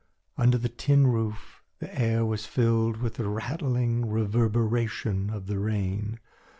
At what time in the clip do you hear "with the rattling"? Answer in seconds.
2.97-4.09